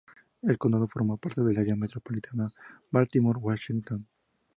[0.41, 2.51] El condado forma parte del área metropolitana
[2.89, 4.07] Baltimore-Washington.